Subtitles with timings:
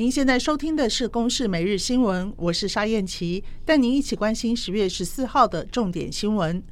[0.00, 6.62] 您现在收听的是《公视每日新闻》，我是沙燕琪，带您一起关心十月十四号的重点新闻。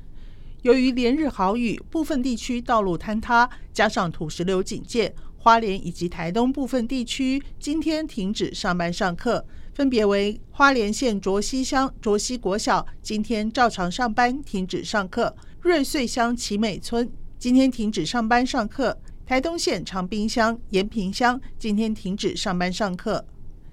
[0.62, 17.06] 由于连日豪雨，部分地区道路坍塌，加上土石流警戒，花莲以及台东部分地区今天停止上班上课，分别为花莲县卓溪乡卓溪国小今天照常上班，停止上课；瑞穗乡奇美村
[17.38, 18.98] 今天停止上班上课。
[19.28, 23.22] 台东县长滨乡延平乡今天停止上班上课，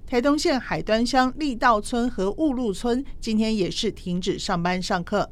[0.06, 5.32] 台东县海端乡立道村和雾鹿村今天也是停止上班上课。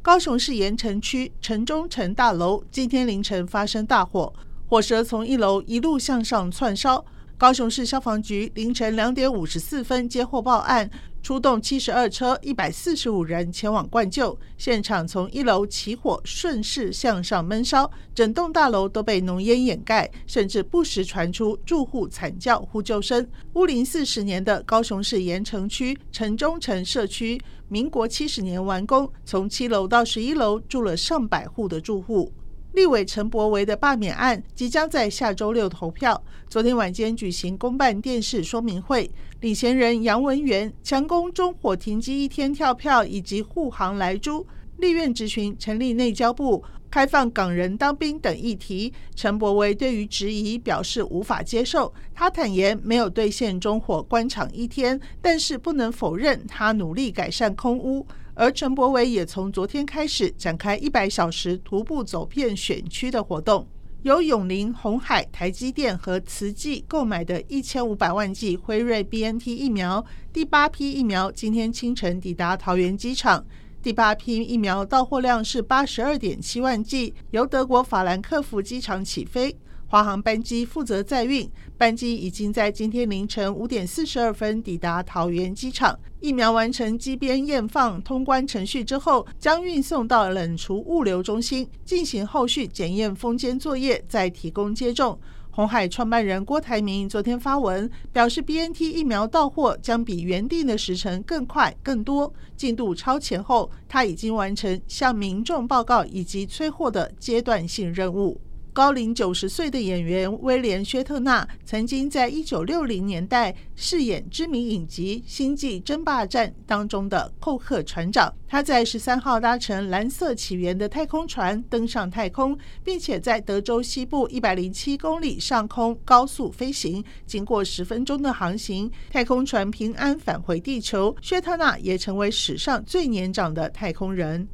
[0.00, 4.32] 高雄市盐埕区城中城大楼今天凌晨发生大火，
[4.68, 7.04] 火舌从一楼一路向上窜烧。
[7.36, 10.88] 高雄市消防局凌晨两点五十四分接获报案。
[11.26, 23.26] 出动七十二车、一百四十五人前往灌救，现场从一楼起火，顺势向上闷烧，整栋大楼都被浓烟掩盖，甚至不时传出住户惨叫呼救声。
[23.54, 32.32] 屋龄四十年的高雄市盐埕区城中城社区，民国七十年完工，从七楼到十一楼住了上百户的住户。
[32.76, 36.22] 立委陈柏惟的罢免案即将在下周六投票。
[36.46, 39.10] 昨天晚间举行公办电视说明会，
[39.40, 44.46] 领衔人杨文元强攻中火停机一天跳票以及护航莱猪，
[44.76, 46.62] 立院执行成立内交部、
[46.96, 48.90] 开放港人当兵等议题。
[49.14, 51.92] 陈柏惟对于质疑表示无法接受。
[52.14, 58.06] 他坦言没有兑现中火关场一天，但是不能否认他努力改善空屋。
[58.32, 63.68] 而陈柏惟也从昨天开始展开一百小时徒步走遍选区的活动，
[64.00, 70.02] 由永龄、红海、台积电和慈济购买的一千五百万剂辉瑞 BNT 疫苗，
[70.32, 73.44] 第八批疫苗今天清晨抵达桃园机场，
[73.86, 79.56] 第八批疫苗到货量是八十二点七万剂，由德国法兰克福机场起飞。
[79.86, 81.48] 华航班机负责载运，
[81.78, 85.96] 班机已经在今天凌晨五点四十二分抵达桃园机场。
[86.18, 95.16] 疫苗完成机边验放通关程序之后，将运送到冷储物流中心进行后续检验封监作业，再提供接种。
[95.56, 108.38] 红海创办人郭台铭昨天发文表示，BNT 疫苗到货将比原定的时程更快更多，进度超前后，他已经完成向民众报告以及催货的阶段性任务。
[108.76, 118.30] 高龄九十岁的演员威廉·薛特纳曾经在一九六零年代饰演知名影集《星际争霸战》当中的寇克船长。
[118.46, 122.54] 他在十三号搭乘蓝色起源的太空船登上太空，
[122.84, 127.02] 并且在德州西部一百零七公里上空高速飞行。
[127.24, 131.16] 经过十分钟的航行，太空船平安返回地球。
[131.22, 134.46] 薛特纳也成为史上最年长的太空人。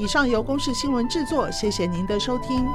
[0.00, 2.66] 以上由公视新闻制作，谢谢您的收听。